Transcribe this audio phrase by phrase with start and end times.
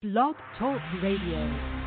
[0.00, 1.77] Blog Talk Radio.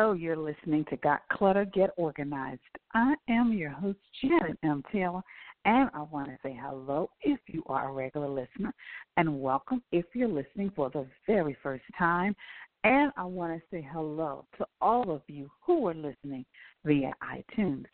[0.00, 2.60] Hello, you're listening to Got Clutter, Get Organized.
[2.94, 4.84] I am your host, Janet M.
[4.92, 5.22] Taylor,
[5.64, 8.72] and I want to say hello if you are a regular listener,
[9.16, 12.36] and welcome if you're listening for the very first time.
[12.84, 16.44] And I want to say hello to all of you who are listening
[16.84, 17.86] via iTunes,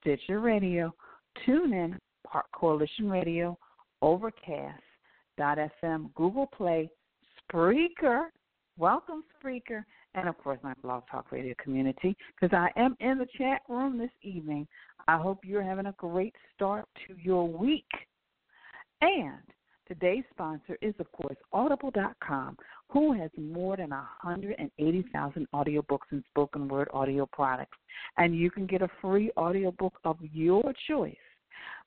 [0.00, 0.92] Stitcher Radio,
[1.46, 3.56] TuneIn, Park Coalition Radio,
[4.02, 4.82] Overcast,
[5.38, 6.90] FM, Google Play,
[7.48, 8.24] Spreaker.
[8.76, 9.84] Welcome, Spreaker
[10.14, 13.98] and of course my blog talk radio community because I am in the chat room
[13.98, 14.66] this evening.
[15.08, 17.84] I hope you're having a great start to your week.
[19.00, 19.40] And
[19.86, 22.56] today's sponsor is of course audible.com
[22.90, 27.78] who has more than 180,000 audiobooks and spoken word audio products
[28.16, 31.14] and you can get a free audiobook of your choice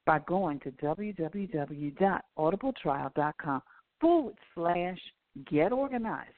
[0.05, 3.61] by going to www.audibletrial.com
[3.99, 4.97] forward slash
[5.51, 6.31] get organized.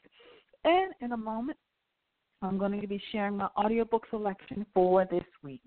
[0.64, 1.58] And in a moment,
[2.42, 5.64] I'm going to be sharing my audiobook selection for this week.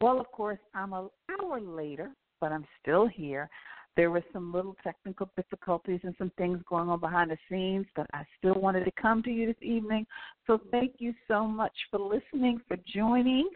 [0.00, 3.48] Well, of course, I'm an hour later, but I'm still here.
[3.96, 8.06] There were some little technical difficulties and some things going on behind the scenes, but
[8.12, 10.06] I still wanted to come to you this evening.
[10.46, 13.48] So thank you so much for listening, for joining.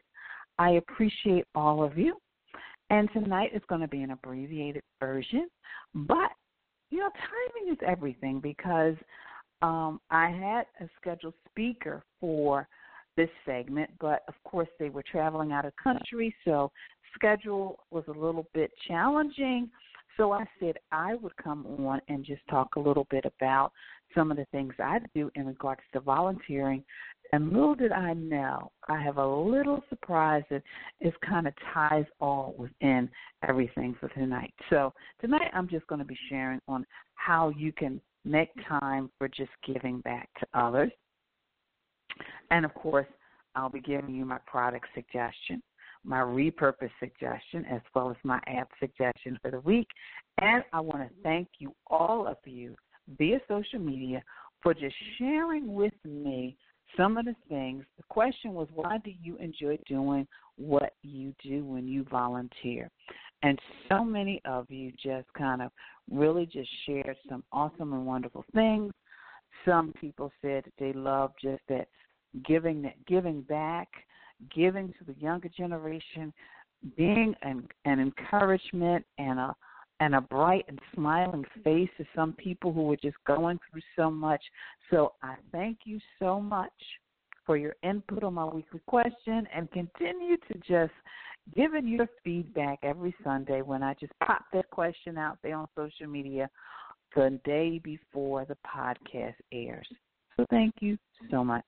[0.58, 2.16] I appreciate all of you.
[2.90, 5.48] And tonight is going to be an abbreviated version,
[5.94, 6.30] but
[6.90, 8.94] you know, timing is everything because
[9.62, 12.68] um, I had a scheduled speaker for
[13.16, 16.70] this segment, but of course they were traveling out of country, so
[17.14, 19.68] schedule was a little bit challenging.
[20.16, 23.72] So I said I would come on and just talk a little bit about
[24.14, 26.82] some of the things I do in regards to volunteering.
[27.32, 30.62] And little did I know, I have a little surprise that
[31.00, 33.08] it kind of ties all within
[33.46, 34.54] everything for tonight.
[34.70, 39.28] So tonight I'm just going to be sharing on how you can make time for
[39.28, 40.92] just giving back to others.
[42.50, 43.06] And of course,
[43.54, 45.62] I'll be giving you my product suggestion,
[46.04, 49.88] my repurpose suggestion, as well as my app suggestion for the week.
[50.40, 52.76] And I want to thank you, all of you,
[53.18, 54.22] via social media,
[54.62, 56.56] for just sharing with me
[56.96, 57.84] some of the things.
[57.96, 60.26] The question was, why do you enjoy doing
[60.56, 62.90] what you do when you volunteer?
[63.42, 63.58] And
[63.88, 65.70] so many of you just kind of
[66.10, 68.92] really just shared some awesome and wonderful things.
[69.64, 71.88] Some people said that they love just that
[72.46, 73.88] giving that giving back,
[74.54, 76.32] giving to the younger generation,
[76.96, 79.54] being an, an encouragement and a
[80.00, 84.08] and a bright and smiling face to some people who were just going through so
[84.08, 84.40] much.
[84.90, 86.70] So I thank you so much
[87.44, 90.92] for your input on my weekly question and continue to just
[91.54, 96.06] giving your feedback every Sunday when I just pop that question out there on social
[96.06, 96.48] media
[97.14, 99.88] the day before the podcast airs.
[100.36, 100.96] So thank you
[101.30, 101.64] so much.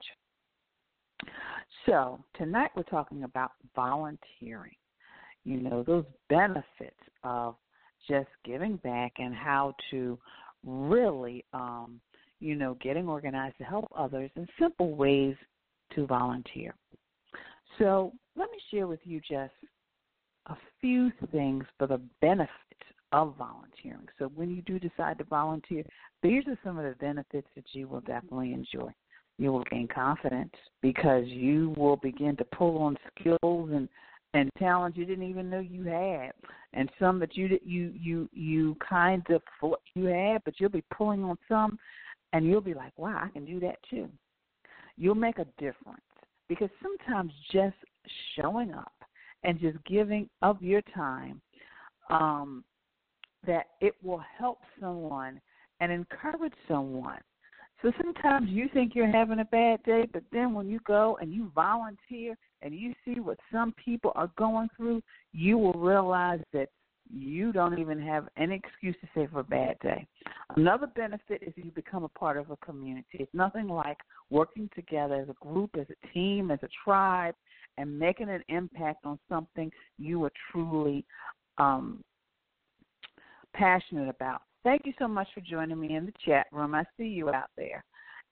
[1.86, 4.76] So tonight we're talking about volunteering.
[5.44, 7.56] You know, those benefits of
[8.08, 10.18] just giving back and how to
[10.64, 12.00] really, um,
[12.38, 15.36] you know, getting organized to help others in simple ways
[15.94, 16.74] to volunteer.
[17.80, 19.54] So let me share with you just
[20.46, 22.50] a few things for the benefit
[23.12, 24.06] of volunteering.
[24.18, 25.82] So when you do decide to volunteer,
[26.22, 28.90] these are some of the benefits that you will definitely enjoy.
[29.38, 30.52] You will gain confidence
[30.82, 33.88] because you will begin to pull on skills and
[34.32, 36.30] and talents you didn't even know you had,
[36.72, 39.42] and some that you you you you kind of
[39.96, 41.76] you had, but you'll be pulling on some,
[42.32, 44.08] and you'll be like, "Wow, I can do that too."
[44.96, 46.04] You'll make a difference
[46.50, 47.76] because sometimes just
[48.34, 48.92] showing up
[49.44, 51.40] and just giving of your time
[52.10, 52.64] um,
[53.46, 55.40] that it will help someone
[55.78, 57.20] and encourage someone.
[57.80, 61.32] So sometimes you think you're having a bad day, but then when you go and
[61.32, 65.00] you volunteer and you see what some people are going through,
[65.32, 66.68] you will realize that
[67.12, 70.06] you don't even have any excuse to say for a bad day.
[70.56, 73.18] Another benefit is you become a part of a community.
[73.18, 73.98] It's nothing like
[74.30, 77.34] working together as a group, as a team, as a tribe,
[77.78, 81.04] and making an impact on something you are truly
[81.58, 82.02] um,
[83.54, 84.42] passionate about.
[84.62, 86.74] Thank you so much for joining me in the chat room.
[86.74, 87.84] I see you out there.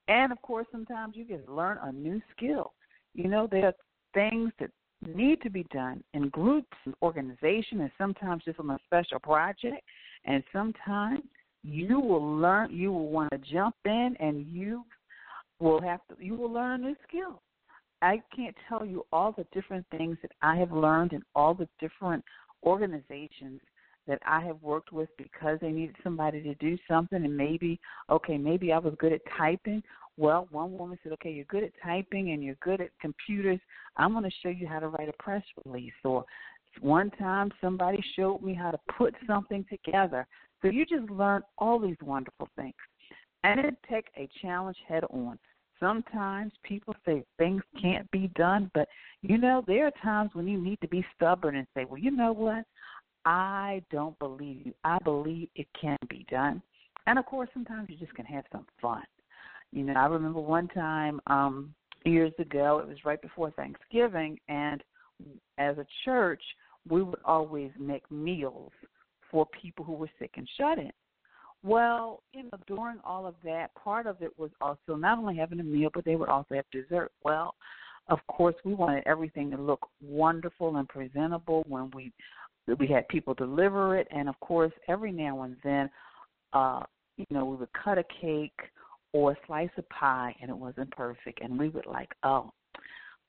[0.09, 2.73] And of course, sometimes you get to learn a new skill.
[3.15, 3.75] You know, there are
[4.15, 4.71] things that
[5.07, 9.83] need to be done in groups and organizations, and sometimes just on a special project.
[10.25, 11.23] And sometimes
[11.63, 14.85] you will learn, you will want to jump in, and you
[15.61, 17.43] will have to, you will learn a new skill.
[18.01, 21.69] I can't tell you all the different things that I have learned in all the
[21.81, 22.25] different
[22.63, 23.61] organizations
[24.07, 27.79] that I have worked with because they needed somebody to do something and maybe
[28.09, 29.83] okay, maybe I was good at typing.
[30.19, 33.61] Well, one woman said, "Okay, you're good at typing and you're good at computers.
[33.97, 36.25] I'm going to show you how to write a press release." Or
[36.81, 40.27] one time somebody showed me how to put something together.
[40.61, 42.75] So you just learn all these wonderful things.
[43.45, 45.39] And then take a challenge head on.
[45.79, 48.89] Sometimes people say things can't be done, but
[49.23, 52.11] you know, there are times when you need to be stubborn and say, well, you
[52.11, 52.65] know what?
[53.25, 54.75] I don't believe you.
[54.83, 56.61] I believe it can be done.
[57.07, 59.05] And of course, sometimes you just can have some fun.
[59.73, 61.75] You know, I remember one time um
[62.05, 64.83] years ago, it was right before Thanksgiving, and
[65.59, 66.43] as a church,
[66.89, 68.73] we would always make meals
[69.31, 70.93] for people who were sick and shut in.
[71.63, 75.61] Well, you know, during all of that, part of it was also not only having
[75.61, 77.11] a meal, but they would also have dessert.
[77.25, 77.55] Well,
[78.09, 82.13] of course, we wanted everything to look wonderful and presentable when we
[82.79, 85.91] we had people deliver it, and of course, every now and then,
[86.53, 86.83] uh,
[87.17, 88.61] you know, we would cut a cake
[89.13, 92.53] or a slice of pie, and it wasn't perfect, and we would like, oh,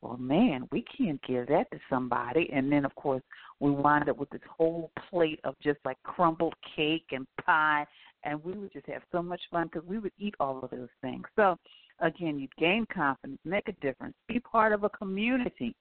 [0.02, 2.50] well, man, we can't give that to somebody.
[2.54, 3.22] And then, of course,
[3.60, 7.86] we wind up with this whole plate of just like crumbled cake and pie,
[8.24, 10.90] and we would just have so much fun because we would eat all of those
[11.02, 11.24] things.
[11.36, 11.58] So,
[12.00, 15.76] again, you gain confidence, make a difference, be part of a community.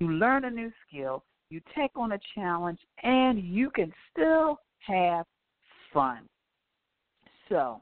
[0.00, 5.26] You learn a new skill, you take on a challenge, and you can still have
[5.92, 6.28] fun.
[7.48, 7.80] So,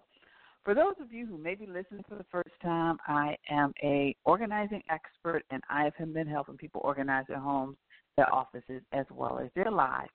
[0.64, 4.14] for those of you who may be listening for the first time, I am a
[4.24, 7.76] organizing expert, and I have been helping people organize their homes,
[8.16, 10.10] their offices, as well as their lives.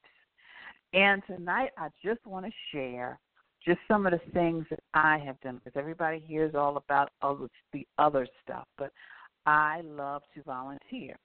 [0.94, 3.20] And tonight, I just want to share
[3.66, 7.48] just some of the things that I have done because everybody hears all about other,
[7.74, 8.92] the other stuff, but
[9.46, 11.18] I love to volunteer.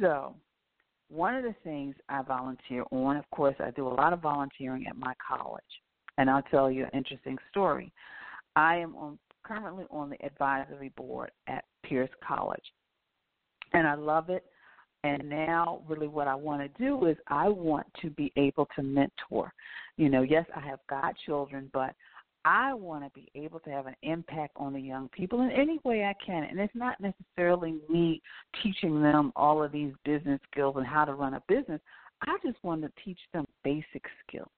[0.00, 0.36] So,
[1.08, 4.86] one of the things I volunteer on, of course, I do a lot of volunteering
[4.86, 5.62] at my college
[6.18, 7.92] and I'll tell you an interesting story.
[8.56, 12.64] I am on, currently on the advisory board at Pierce College,
[13.72, 14.44] and I love it.
[15.02, 18.82] And now, really, what I want to do is I want to be able to
[18.82, 19.52] mentor.
[19.98, 21.94] You know, yes, I have got children, but
[22.46, 25.78] I want to be able to have an impact on the young people in any
[25.84, 26.44] way I can.
[26.44, 28.22] And it's not necessarily me
[28.62, 31.80] teaching them all of these business skills and how to run a business.
[32.22, 34.48] I just want to teach them basic skills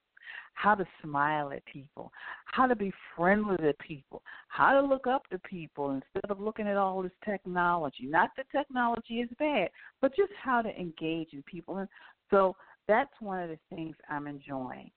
[0.57, 2.11] how to smile at people,
[2.47, 6.67] how to be friendly to people, how to look up to people instead of looking
[6.67, 8.07] at all this technology.
[8.07, 9.69] Not that technology is bad,
[10.01, 11.77] but just how to engage in people.
[11.77, 11.89] And
[12.31, 12.57] so
[12.89, 14.91] that's one of the things I'm enjoying.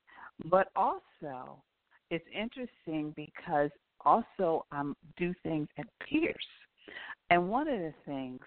[0.46, 1.62] But also,
[2.10, 3.70] it's interesting because
[4.06, 6.36] also I um, do things at Pierce.
[7.30, 8.40] And one of the things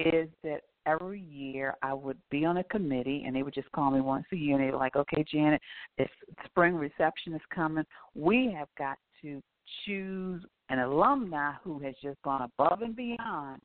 [0.00, 3.90] is that every year I would be on a committee and they would just call
[3.90, 5.60] me once a year and they were like, Okay, Janet,
[5.98, 6.12] it's
[6.46, 7.84] spring reception is coming.
[8.14, 9.42] We have got to
[9.84, 13.60] choose an alumni who has just gone above and beyond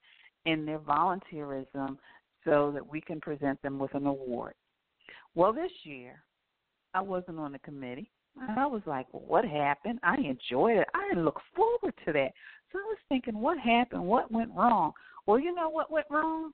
[0.45, 1.97] in their volunteerism
[2.43, 4.53] so that we can present them with an award.
[5.33, 6.23] Well, this year
[6.93, 8.09] I wasn't on the committee.
[8.37, 9.99] And I was like, well, what happened?
[10.03, 10.87] I enjoyed it.
[10.93, 12.31] I didn't look forward to that.
[12.71, 14.03] So I was thinking, what happened?
[14.03, 14.91] What went wrong?
[15.25, 16.51] Well, you know what went wrong?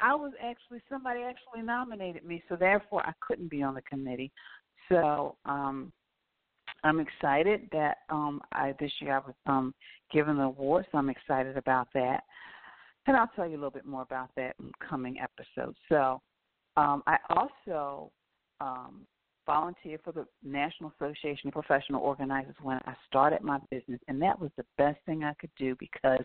[0.00, 4.32] I was actually somebody actually nominated me, so therefore I couldn't be on the committee.
[4.88, 5.92] So um
[6.84, 9.74] I'm excited that um I this year I was um
[10.12, 12.22] given the award, so I'm excited about that.
[13.06, 15.76] And I'll tell you a little bit more about that in coming episodes.
[15.88, 16.20] So
[16.76, 18.10] um I also
[18.60, 19.06] um
[19.48, 24.38] volunteered for the National Association of Professional Organizers when I started my business, and that
[24.38, 26.20] was the best thing I could do because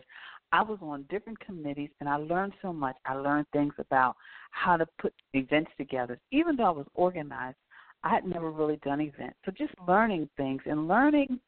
[0.52, 2.96] I was on different committees and I learned so much.
[3.06, 4.14] I learned things about
[4.50, 6.20] how to put events together.
[6.32, 7.56] Even though I was organized,
[8.02, 9.38] I had never really done events.
[9.46, 11.40] So just learning things and learning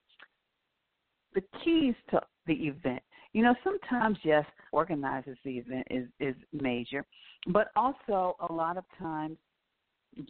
[1.34, 3.02] the keys to the event.
[3.34, 7.04] You know, sometimes yes, organizes the event is is major,
[7.48, 9.36] but also a lot of times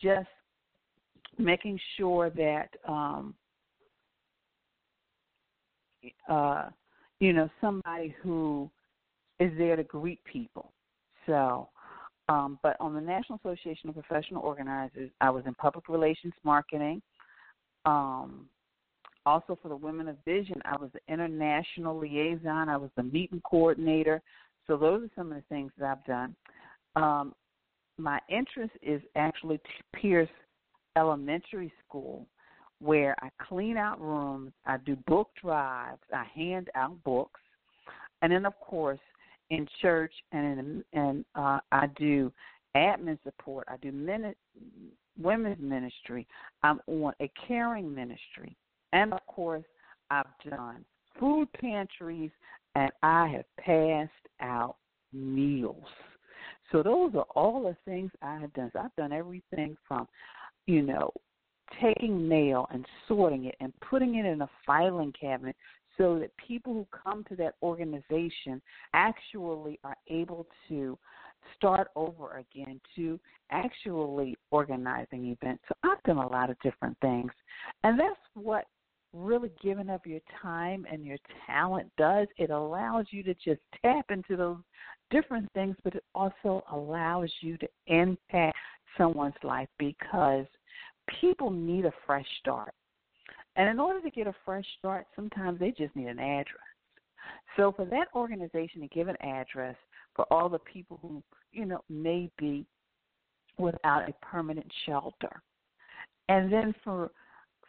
[0.03, 0.27] just
[1.39, 3.35] making sure that um,
[6.29, 6.69] uh,
[7.21, 8.71] you know somebody who
[9.41, 10.73] is there to greet people.
[11.27, 11.69] So
[12.29, 17.01] Um, but on the National Association of Professional Organizers, I was in public relations marketing.
[17.85, 18.49] Um,
[19.25, 22.69] also for the Women of Vision, I was the international liaison.
[22.69, 24.23] I was the meeting coordinator.
[24.67, 26.35] So those are some of the things that I've done.
[26.97, 27.35] Um,
[27.97, 30.29] my interest is actually to Pierce
[30.97, 32.27] Elementary School,
[32.81, 37.41] where I clean out rooms, I do book drives, I hand out books,
[38.23, 39.01] and then of course
[39.51, 42.33] in church and in, and uh, I do
[42.77, 43.67] admin support.
[43.69, 44.35] I do mini-
[45.21, 46.27] women's ministry.
[46.63, 48.57] I'm on a caring ministry,
[48.93, 49.65] and of course
[50.11, 50.85] I've done
[51.19, 52.31] food pantries,
[52.75, 54.11] and I have passed
[54.41, 54.77] out
[55.13, 55.85] meals.
[56.73, 58.71] So those are all the things I have done.
[58.73, 60.09] So I've done everything from,
[60.67, 61.11] you know,
[61.81, 65.57] taking mail and sorting it and putting it in a filing cabinet
[65.99, 68.61] so that people who come to that organization
[68.93, 70.99] actually are able to
[71.57, 73.19] start over again to
[73.51, 75.63] actually organizing events.
[75.69, 77.31] So I've done a lot of different things.
[77.85, 78.67] And that's what
[79.13, 82.27] really giving up your time and your talent does.
[82.37, 84.59] It allows you to just tap into those
[85.11, 88.57] different things, but it also allows you to impact
[88.99, 90.47] someone's life because
[91.21, 92.73] people need a fresh start.
[93.57, 96.63] And in order to get a fresh start, sometimes they just need an address.
[97.57, 99.77] So for that organization to give an address
[100.15, 101.23] for all the people who,
[101.53, 102.67] you know, may be
[103.59, 105.43] without a permanent shelter.
[106.29, 107.11] And then for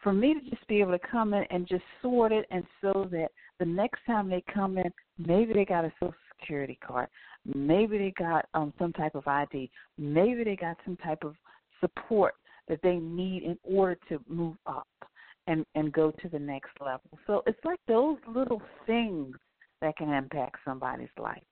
[0.03, 3.07] for me to just be able to come in and just sort it and so
[3.11, 3.29] that
[3.59, 7.07] the next time they come in, maybe they got a social security card,
[7.55, 11.35] maybe they got um some type of ID, maybe they got some type of
[11.79, 12.35] support
[12.67, 14.87] that they need in order to move up
[15.47, 17.17] and and go to the next level.
[17.25, 19.35] So it's like those little things
[19.81, 21.43] that can impact somebody's life.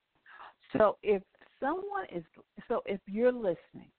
[0.78, 1.22] So if
[1.60, 2.24] someone is
[2.68, 3.92] so if you're listening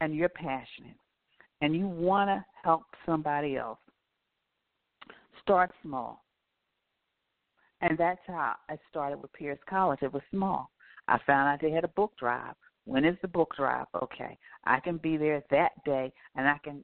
[0.00, 0.96] and you're passionate
[1.60, 3.78] and you want to help somebody else,
[5.42, 6.24] start small.
[7.80, 10.00] And that's how I started with Pierce College.
[10.02, 10.70] It was small.
[11.06, 12.54] I found out they had a book drive.
[12.84, 13.86] When is the book drive?
[14.02, 14.36] Okay.
[14.64, 16.82] I can be there that day and I can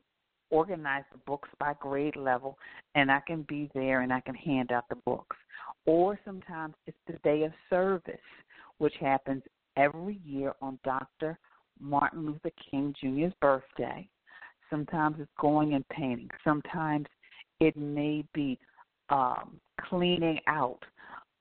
[0.50, 2.58] organize the books by grade level
[2.94, 5.36] and I can be there and I can hand out the books.
[5.86, 8.14] Or sometimes it's the day of service,
[8.78, 9.42] which happens
[9.76, 11.38] every year on Dr.
[11.80, 14.08] Martin Luther King Jr.'s birthday.
[14.70, 16.30] Sometimes it's going and painting.
[16.42, 17.06] Sometimes
[17.60, 18.58] it may be
[19.10, 20.80] um, cleaning out,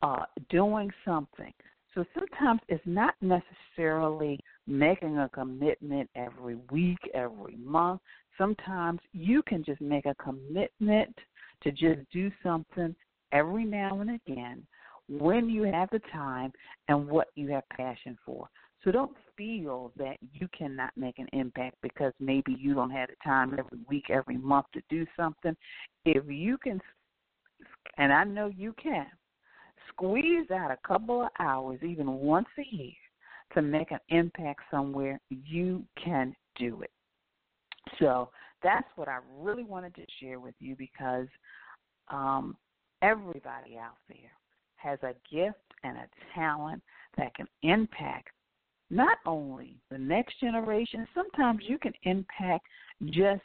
[0.02, 1.54] uh, doing something.
[1.94, 8.02] So sometimes it's not necessarily making a commitment every week, every month.
[8.38, 11.16] Sometimes you can just make a commitment
[11.62, 12.96] to just do something
[13.32, 14.66] every now and again
[15.08, 16.52] when you have the time
[16.88, 18.48] and what you have passion for.
[18.84, 23.16] So don't feel that you cannot make an impact because maybe you don't have the
[23.24, 25.56] time every week, every month to do something.
[26.06, 26.82] If you can,
[27.98, 29.08] and I know you can,
[29.90, 32.94] squeeze out a couple of hours, even once a year,
[33.54, 36.92] to make an impact somewhere, you can do it.
[38.00, 38.30] So
[38.64, 41.28] that's what I really wanted to share with you because
[42.10, 42.56] um,
[43.02, 44.32] everybody out there
[44.78, 46.82] has a gift and a talent
[47.18, 48.30] that can impact
[48.90, 52.66] not only the next generation, sometimes you can impact
[53.06, 53.42] just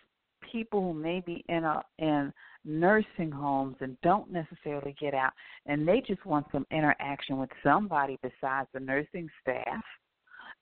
[0.53, 2.33] people who may be in a in
[2.69, 5.33] nursing homes and don't necessarily get out.
[5.67, 9.83] And they just want some interaction with somebody besides the nursing staff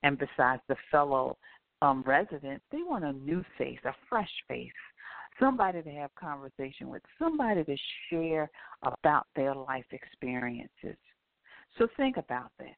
[0.03, 1.37] and besides the fellow
[1.83, 2.65] um residents.
[2.73, 4.71] They want a new face a fresh face
[5.39, 7.77] somebody to have conversation with somebody to
[8.09, 8.51] share
[8.83, 10.97] about their life experiences.
[11.77, 12.77] So think about that.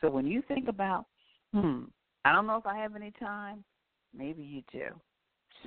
[0.00, 1.06] So when you think about
[1.52, 1.84] hmm
[2.24, 3.64] i don't know if i have any time
[4.16, 4.88] maybe you do.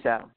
[0.04, 0.30] So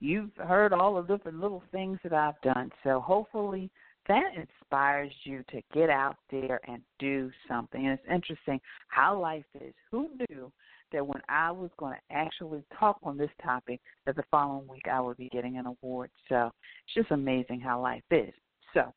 [0.00, 2.70] you've heard all the different little things that I've done.
[2.82, 3.70] So hopefully
[4.08, 7.86] that inspires you to get out there and do something.
[7.86, 9.74] And it's interesting how life is.
[9.90, 10.50] Who knew
[10.92, 14.86] that when I was going to actually talk on this topic, that the following week
[14.90, 16.10] I would be getting an award.
[16.28, 16.50] So
[16.84, 18.32] it's just amazing how life is.
[18.74, 18.92] So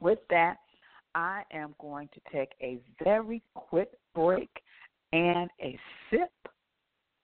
[0.00, 0.56] with that,
[1.14, 4.50] I am going to take a very quick break
[5.12, 5.78] and a
[6.10, 6.30] sip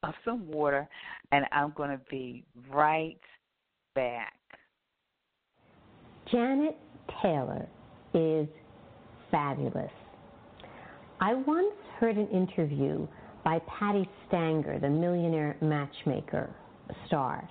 [0.03, 0.89] of some water,
[1.33, 3.19] and I'm going to be right
[3.95, 4.35] back.
[6.31, 6.77] Janet
[7.23, 7.67] Taylor
[8.15, 8.47] is
[9.31, 9.91] fabulous.
[11.21, 13.07] I once heard an interview
[13.45, 16.51] by Patti Stanger, the millionaire matchmaker
[17.07, 17.49] star,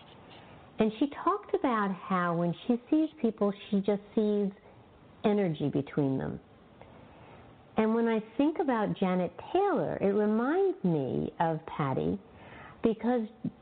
[0.79, 4.49] and she talked about how when she sees people, she just sees
[5.25, 6.39] energy between them.
[7.77, 12.19] And when I think about Janet Taylor, it reminds me of Patti
[12.83, 13.21] because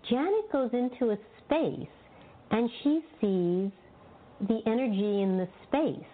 [0.10, 1.88] Janet goes into a space
[2.52, 3.72] and she sees
[4.48, 6.08] the energy in the space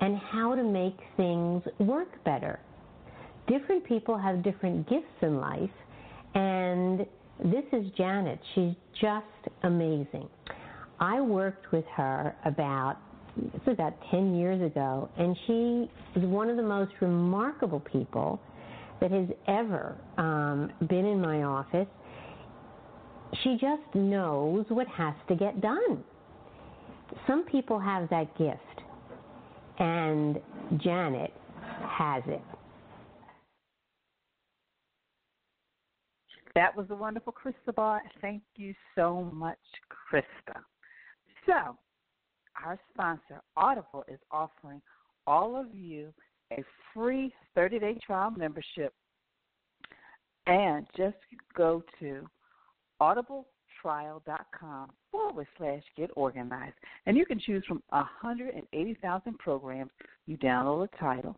[0.00, 2.60] and how to make things work better.
[3.48, 5.70] Different people have different gifts in life,
[6.34, 7.00] and
[7.44, 8.38] this is Janet.
[8.54, 9.24] She's just
[9.62, 10.28] amazing.
[11.00, 12.98] I worked with her about
[13.36, 18.40] this was about 10 years ago, and she is one of the most remarkable people
[19.00, 21.86] that has ever um, been in my office.
[23.42, 26.02] She just knows what has to get done.
[27.26, 28.58] Some people have that gift,
[29.78, 30.38] and
[30.78, 31.32] Janet
[31.86, 32.42] has it.
[36.54, 38.00] That was a wonderful Cristobal.
[38.20, 39.58] Thank you so much,
[40.12, 40.60] Krista.
[41.46, 41.76] So,
[42.64, 44.82] our sponsor, Audible, is offering
[45.26, 46.12] all of you
[46.52, 48.92] a free 30 day trial membership.
[50.46, 51.16] And just
[51.54, 52.26] go to
[53.00, 56.74] audibletrial.com forward slash get organized.
[57.06, 59.90] And you can choose from 180,000 programs.
[60.26, 61.36] You download the title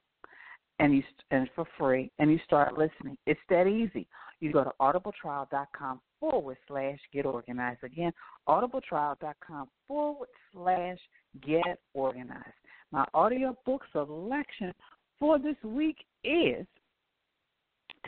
[0.80, 3.16] and you and for free and you start listening.
[3.26, 4.08] It's that easy.
[4.40, 7.84] You go to audibletrial.com forward slash get organized.
[7.84, 8.12] Again,
[8.48, 10.98] audibletrial.com forward slash
[11.46, 12.44] get organized.
[12.90, 14.72] My audio book selection
[15.18, 16.66] for this week is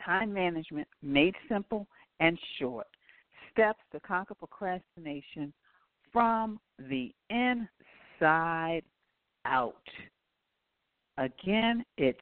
[0.04, 1.86] Time Management Made Simple
[2.20, 2.86] and Short
[3.52, 5.52] Steps to Conquer Procrastination
[6.12, 8.82] from the Inside
[9.44, 9.76] Out.
[11.18, 12.18] Again, it's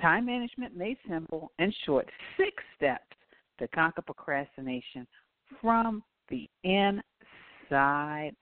[0.00, 3.16] Time Management Made Simple and Short Six Steps
[3.58, 5.06] to Conquer Procrastination
[5.60, 8.32] from the Inside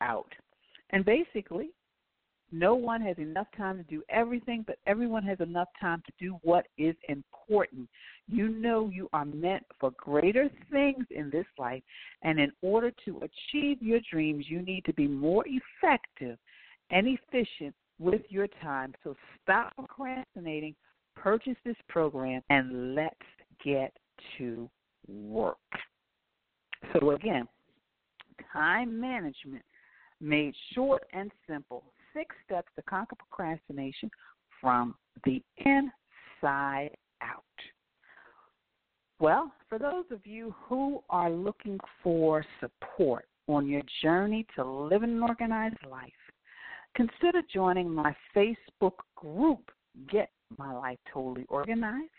[0.00, 0.32] Out.
[0.90, 1.70] And basically,
[2.50, 6.38] no one has enough time to do everything, but everyone has enough time to do
[6.42, 7.88] what is important.
[8.26, 11.82] You know you are meant for greater things in this life,
[12.22, 16.38] and in order to achieve your dreams, you need to be more effective
[16.90, 18.94] and efficient with your time.
[19.04, 20.74] So stop procrastinating,
[21.14, 23.14] purchase this program, and let's
[23.64, 23.92] get
[24.38, 24.70] to
[25.06, 25.58] work.
[26.92, 27.46] So, again,
[28.52, 29.64] time management
[30.20, 34.10] made short and simple six steps to conquer procrastination
[34.60, 34.94] from
[35.24, 36.90] the inside
[37.22, 37.42] out.
[39.20, 45.10] Well, for those of you who are looking for support on your journey to living
[45.10, 46.12] an organized life,
[46.94, 49.70] consider joining my Facebook group,
[50.10, 52.10] Get My Life Totally Organized.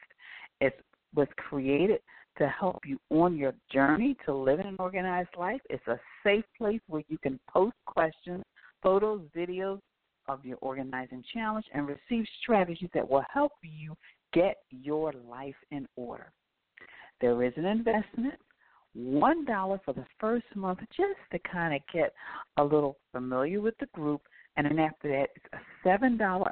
[0.59, 0.83] It
[1.15, 2.01] was created
[2.37, 5.61] to help you on your journey to living an organized life.
[5.69, 8.43] It's a safe place where you can post questions,
[8.81, 9.79] photos, videos
[10.27, 13.95] of your organizing challenge, and receive strategies that will help you
[14.33, 16.31] get your life in order.
[17.21, 18.35] There is an investment,
[18.97, 22.13] $1 for the first month, just to kind of get
[22.57, 24.21] a little familiar with the group.
[24.55, 26.49] And then after that, it's a $7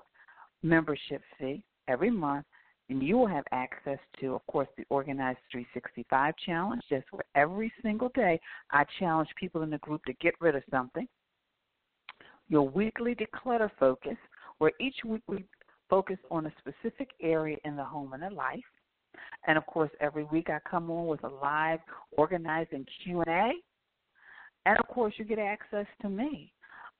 [0.64, 2.46] membership fee every month
[2.90, 6.82] and you will have access to, of course, the Organized 365 Challenge.
[6.90, 8.40] Just where every single day
[8.72, 11.08] I challenge people in the group to get rid of something.
[12.50, 14.18] Your weekly declutter focus,
[14.58, 15.46] where each week we
[15.90, 18.64] focus on a specific area in the home and the life.
[19.48, 21.80] And of course, every week I come on with a live
[22.12, 23.52] organizing Q&A.
[24.66, 26.52] And of course, you get access to me.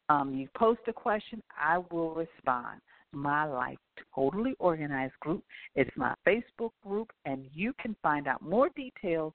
[0.10, 2.82] Um, you post a question, I will respond.
[3.14, 3.78] My Life
[4.14, 5.44] Totally Organized group.
[5.76, 9.34] It's my Facebook group, and you can find out more details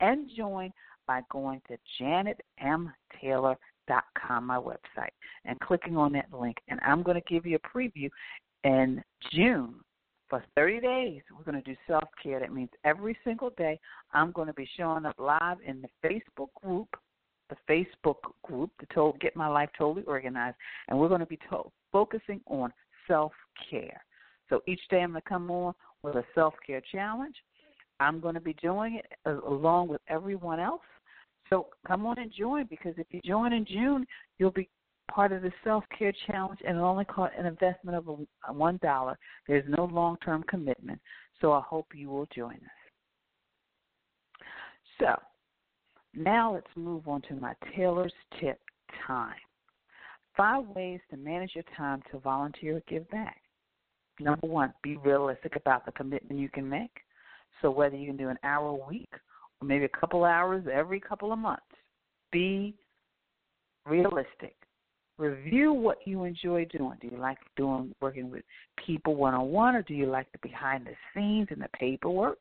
[0.00, 0.72] and join
[1.06, 1.76] by going to
[3.88, 5.10] janetmtaylor.com, my website,
[5.44, 6.56] and clicking on that link.
[6.68, 8.08] And I'm going to give you a preview
[8.64, 9.74] in June.
[10.28, 12.40] For 30 days, we're going to do self care.
[12.40, 13.78] That means every single day
[14.14, 16.88] I'm going to be showing up live in the Facebook group,
[17.50, 20.56] the Facebook group, to Get My Life Totally Organized,
[20.88, 22.72] and we're going to be to- focusing on
[23.06, 23.32] self
[23.68, 24.02] care.
[24.48, 27.36] So each day I'm going to come on with a self care challenge.
[28.00, 30.80] I'm going to be doing it along with everyone else.
[31.52, 34.06] So come on and join because if you join in June,
[34.38, 34.70] you'll be
[35.10, 38.08] part of the self care challenge and it'll only cost an investment of
[38.56, 39.18] one dollar.
[39.46, 40.98] There's no long term commitment.
[41.42, 44.46] So I hope you will join us.
[44.98, 45.14] So
[46.14, 48.58] now let's move on to my Taylor's tip
[49.06, 49.36] time.
[50.34, 53.36] Five ways to manage your time to volunteer or give back.
[54.20, 56.96] Number one, be realistic about the commitment you can make.
[57.60, 59.10] So whether you can do an hour a week
[59.62, 61.62] maybe a couple hours every couple of months,
[62.30, 62.74] be
[63.86, 64.56] realistic.
[65.18, 66.96] Review what you enjoy doing.
[67.00, 68.42] Do you like doing working with
[68.84, 72.38] people one on one, or do you like the behind the scenes and the paperwork?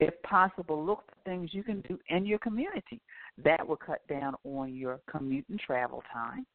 [0.00, 3.00] If possible, look for things you can do in your community.
[3.42, 6.46] That will cut down on your commute and travel time.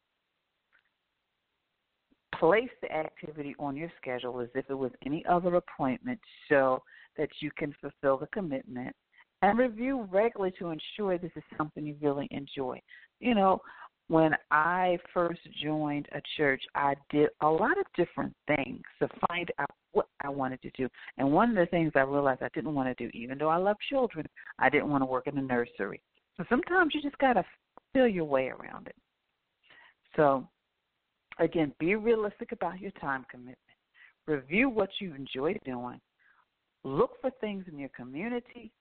[2.38, 6.82] Place the activity on your schedule as if it was any other appointment so
[7.16, 8.94] that you can fulfill the commitment.
[9.46, 12.80] And review regularly to ensure this is something you really enjoy.
[13.20, 13.60] You know,
[14.08, 19.48] when I first joined a church, I did a lot of different things to find
[19.60, 20.88] out what I wanted to do.
[21.16, 23.56] And one of the things I realized I didn't want to do, even though I
[23.58, 24.26] love children,
[24.58, 26.00] I didn't want to work in a nursery.
[26.36, 27.44] So sometimes you just got to
[27.92, 28.96] feel your way around it.
[30.16, 30.48] So,
[31.38, 33.58] again, be realistic about your time commitment.
[34.26, 36.00] Review what you enjoy doing.
[36.82, 38.72] Look for things in your community.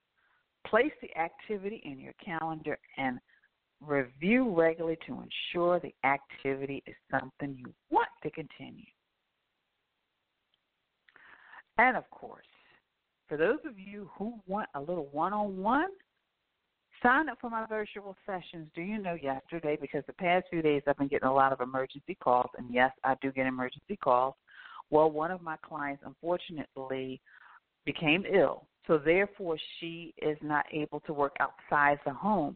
[0.65, 3.19] Place the activity in your calendar and
[3.82, 8.86] Review regularly to ensure the activity is something you want to continue.
[11.78, 12.45] And of course,
[13.28, 15.89] for those of you who want a little one on one,
[17.04, 18.69] sign up for my virtual sessions.
[18.73, 19.78] Do you know yesterday?
[19.80, 22.91] Because the past few days I've been getting a lot of emergency calls, and yes,
[23.04, 24.36] I do get emergency calls.
[24.89, 27.21] Well, one of my clients unfortunately
[27.86, 32.56] became ill, so therefore she is not able to work outside the home.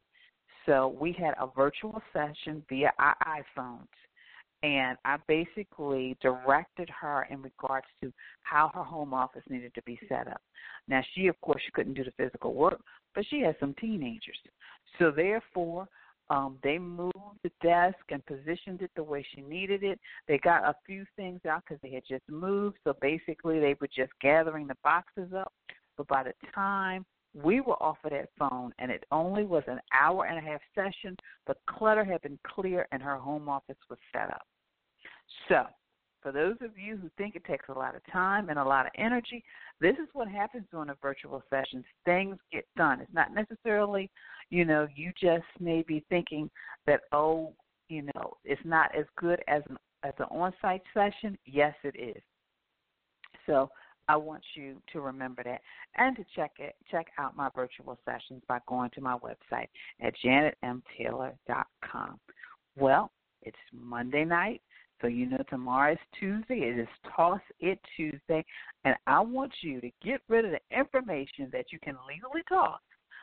[0.65, 3.87] So we had a virtual session via our iPhones.
[4.61, 8.11] And I basically directed her in regards to
[8.43, 10.41] how her home office needed to be set up.
[10.87, 12.81] Now, she, of course, she couldn't do the physical work,
[13.15, 14.37] but she has some teenagers.
[14.99, 15.87] So, therefore,
[16.29, 19.99] um, they moved the desk and positioned it the way she needed it.
[20.27, 22.77] They got a few things out because they had just moved.
[22.83, 25.53] So basically, they were just gathering the boxes up.
[25.99, 29.81] But by the time we were off of that phone, and it only was an
[29.93, 31.17] hour and a half session.
[31.45, 34.47] The clutter had been clear, and her home office was set up.
[35.49, 35.65] So,
[36.21, 38.85] for those of you who think it takes a lot of time and a lot
[38.85, 39.43] of energy,
[39.81, 41.83] this is what happens during a virtual session.
[42.05, 43.01] Things get done.
[43.01, 44.09] It's not necessarily,
[44.49, 46.49] you know, you just may be thinking
[46.87, 47.51] that, oh,
[47.89, 51.37] you know, it's not as good as an as an on-site session.
[51.45, 52.23] Yes, it is.
[53.45, 53.69] So
[54.09, 55.61] I want you to remember that
[55.95, 59.67] and to check it check out my virtual sessions by going to my website
[60.01, 62.19] at janetmtaylor.com.
[62.75, 63.11] Well,
[63.43, 64.63] it's Monday night,
[64.99, 66.55] so you know tomorrow is Tuesday.
[66.55, 68.43] It is Toss It Tuesday,
[68.83, 72.79] and I want you to get rid of the information that you can legally toss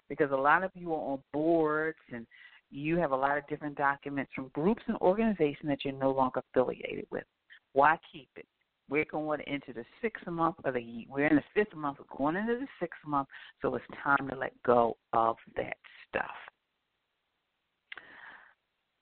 [0.08, 2.28] because a lot of you are on boards and
[2.70, 6.42] you have a lot of different documents from groups and organizations that you're no longer
[6.54, 7.24] affiliated with.
[7.72, 8.46] Why keep it?
[8.88, 11.06] We're going into the sixth month of the year.
[11.08, 13.28] We're in the fifth month, we're going into the sixth month,
[13.60, 15.76] so it's time to let go of that
[16.08, 16.30] stuff.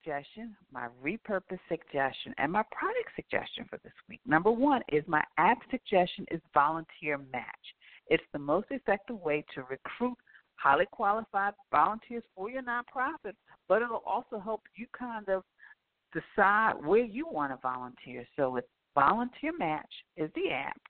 [0.02, 4.20] Suggestion, my repurpose suggestion, and my product suggestion for this week.
[4.26, 7.44] Number one is my app suggestion is Volunteer Match.
[8.08, 10.18] It's the most effective way to recruit
[10.56, 13.34] highly qualified volunteers for your nonprofit,
[13.68, 15.42] but it'll also help you kind of
[16.12, 18.26] decide where you want to volunteer.
[18.36, 20.80] So it's Volunteer Match is the app.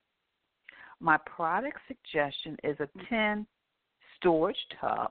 [1.01, 3.47] My product suggestion is a 10
[4.17, 5.11] storage tub.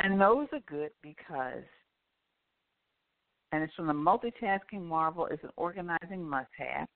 [0.00, 1.64] And those are good because,
[3.52, 6.86] and it's from the Multitasking Marvel, it's an organizing must have.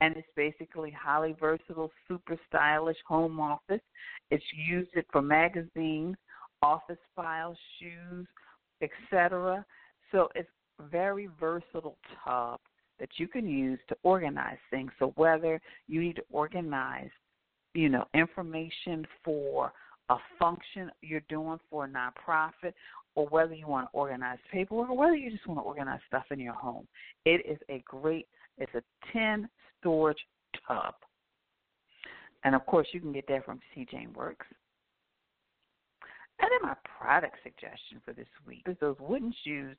[0.00, 3.80] And it's basically highly versatile, super stylish home office.
[4.30, 6.16] It's used it for magazines,
[6.62, 8.26] office files, shoes,
[8.82, 9.64] etc.
[10.10, 10.48] So it's
[10.90, 12.58] very versatile tub
[13.00, 14.90] that you can use to organize things.
[14.98, 17.10] So whether you need to organize,
[17.74, 19.72] you know, information for
[20.10, 22.72] a function you're doing for a nonprofit,
[23.14, 26.24] or whether you want to organize paperwork, or whether you just want to organize stuff
[26.30, 26.86] in your home,
[27.24, 28.26] it is a great.
[28.58, 29.48] It's a tin
[29.80, 30.18] storage
[30.68, 30.94] tub,
[32.44, 34.46] and of course you can get that from CJ Works.
[36.40, 39.76] And then my product suggestion for this week is those wooden shoes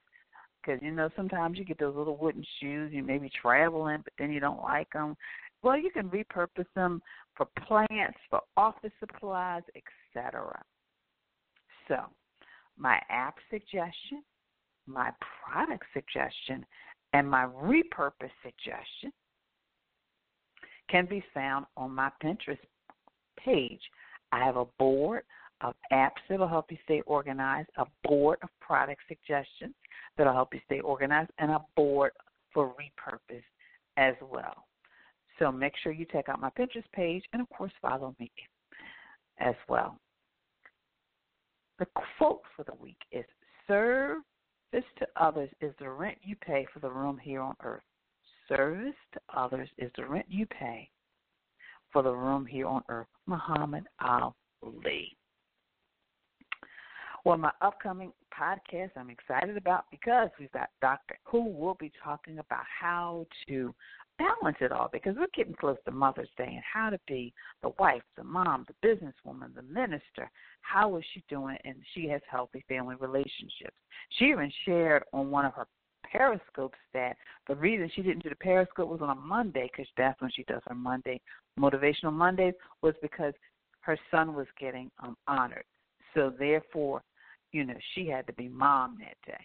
[0.66, 4.14] because you know sometimes you get those little wooden shoes you may be traveling but
[4.18, 5.16] then you don't like them
[5.62, 7.02] well you can repurpose them
[7.36, 10.62] for plants for office supplies etc
[11.88, 11.98] so
[12.78, 14.24] my app suggestion
[14.88, 15.10] my
[15.44, 16.66] product suggestion
[17.14, 19.12] and my repurpose suggestion
[20.90, 22.60] can be found on my pinterest
[23.44, 23.82] page.
[24.32, 25.24] I have a board
[25.62, 29.74] of apps that will help you stay organized, a board of product suggestions
[30.18, 32.12] that'll help you stay organized, and a board
[32.54, 33.44] for repurpose
[33.98, 34.66] as well.
[35.40, 38.32] So make sure you check out my Pinterest page and, of course, follow me
[39.40, 39.98] as well.
[41.80, 43.26] The quote for the week is
[43.68, 44.24] Service
[44.72, 47.84] to others is the rent you pay for the room here on earth.
[48.48, 50.90] Service to others is the rent you pay
[51.92, 53.08] for the room here on earth.
[53.26, 55.18] Muhammad Ali.
[57.26, 61.18] Well, my upcoming podcast I'm excited about because we've got Dr.
[61.24, 63.74] who will be talking about how to
[64.18, 67.72] balance it all because we're getting close to Mother's Day and how to be the
[67.80, 70.30] wife, the mom, the businesswoman, the minister.
[70.62, 71.58] How is she doing?
[71.66, 73.76] And she has healthy family relationships.
[74.18, 75.68] She even shared on one of her
[76.12, 77.18] Periscopes that
[77.48, 80.44] the reason she didn't do the Periscope was on a Monday because that's when she
[80.44, 81.20] does her Monday
[81.60, 83.34] motivational Mondays was because
[83.82, 85.64] her son was getting um, honored.
[86.14, 87.02] So therefore,
[87.52, 89.44] you know, she had to be mom that day.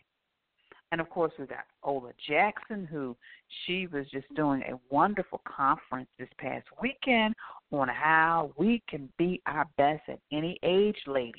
[0.93, 3.17] And of course, we got Ola Jackson, who
[3.65, 7.35] she was just doing a wonderful conference this past weekend
[7.71, 11.35] on how we can be our best at any age, ladies.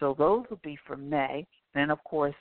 [0.00, 1.46] So those will be for May.
[1.72, 2.34] Then, of course,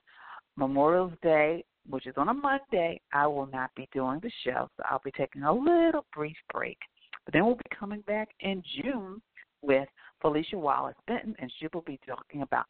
[0.56, 4.70] Memorial Day, which is on a Monday, I will not be doing the show.
[4.76, 6.78] So I'll be taking a little brief break.
[7.26, 9.22] But then we'll be coming back in June
[9.62, 9.88] with
[10.24, 12.66] Felicia Wallace Benton, and she will be talking about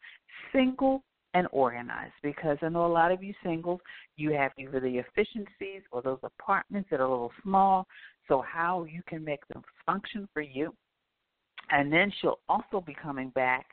[0.52, 3.80] single and organized because I know a lot of you singles,
[4.16, 7.86] you have either the efficiencies or those apartments that are a little small,
[8.28, 10.74] so how you can make them function for you.
[11.70, 13.66] And then she'll also be coming back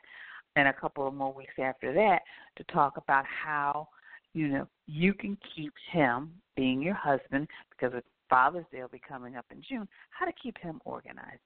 [0.56, 2.20] in a couple of more weeks after that
[2.56, 3.88] to talk about how,
[4.32, 7.92] you know, you can keep him being your husband because
[8.28, 11.40] Father's Day will be coming up in June, how to keep him organized.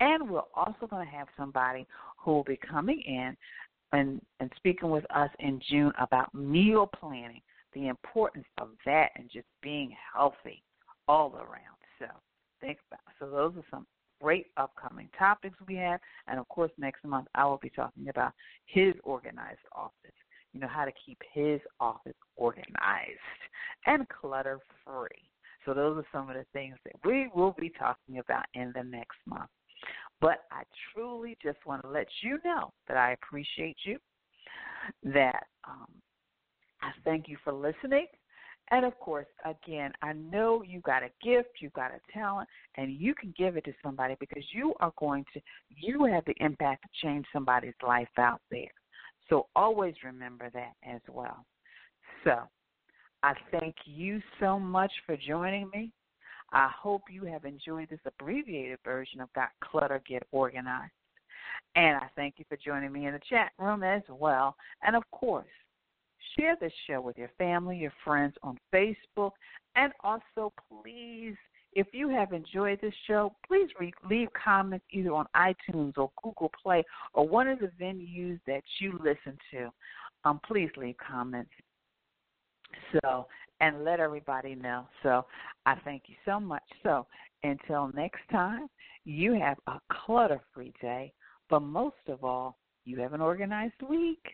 [0.00, 1.86] And we're also going to have somebody
[2.18, 3.36] who will be coming in
[3.92, 7.42] and, and speaking with us in June about meal planning,
[7.74, 10.62] the importance of that and just being healthy
[11.06, 11.76] all around.
[11.98, 12.06] So
[12.60, 13.86] think about so those are some
[14.20, 16.00] great upcoming topics we have.
[16.26, 18.32] And of course next month I will be talking about
[18.66, 19.94] his organized office.
[20.52, 23.20] You know, how to keep his office organized
[23.86, 25.30] and clutter free.
[25.64, 28.82] So those are some of the things that we will be talking about in the
[28.82, 29.50] next month.
[30.20, 33.98] But I truly just want to let you know that I appreciate you,
[35.04, 35.88] that um,
[36.82, 38.06] I thank you for listening.
[38.72, 42.92] And of course, again, I know you got a gift, you got a talent, and
[42.92, 46.84] you can give it to somebody because you are going to, you have the impact
[46.84, 48.70] to change somebody's life out there.
[49.28, 51.44] So always remember that as well.
[52.24, 52.38] So
[53.22, 55.92] I thank you so much for joining me.
[56.52, 60.92] I hope you have enjoyed this abbreviated version of Got Clutter Get Organized.
[61.76, 64.56] And I thank you for joining me in the chat room as well.
[64.82, 65.46] And of course,
[66.36, 69.32] share this show with your family, your friends on Facebook.
[69.76, 71.36] And also, please,
[71.72, 73.68] if you have enjoyed this show, please
[74.08, 76.84] leave comments either on iTunes or Google Play
[77.14, 79.70] or one of the venues that you listen to.
[80.24, 81.50] Um, please leave comments.
[82.92, 83.26] So,
[83.60, 84.86] and let everybody know.
[85.02, 85.26] So
[85.66, 86.62] I thank you so much.
[86.82, 87.06] So
[87.42, 88.68] until next time,
[89.04, 91.12] you have a clutter free day,
[91.48, 94.24] but most of all, you have an organized week.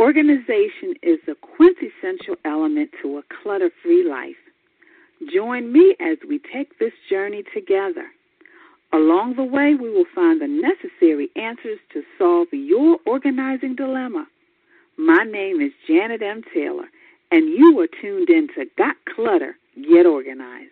[0.00, 4.34] Organization is a quintessential element to a clutter free life.
[5.32, 8.06] Join me as we take this journey together.
[8.92, 14.26] Along the way, we will find the necessary answers to solve your organizing dilemma.
[14.98, 16.42] My name is Janet M.
[16.52, 16.88] Taylor
[17.32, 19.56] and you are tuned in to Got Clutter,
[19.88, 20.70] Get Organized.